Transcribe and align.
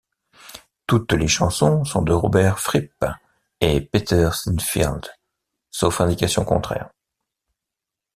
Toutes 0.87 1.13
les 1.13 1.27
chansons 1.27 1.85
sont 1.85 2.01
de 2.01 2.11
Robert 2.11 2.57
Fripp 2.57 3.05
et 3.59 3.81
Peter 3.81 4.31
Sinfield, 4.33 5.05
sauf 5.69 6.01
indication 6.01 6.43
contraire. 6.43 6.89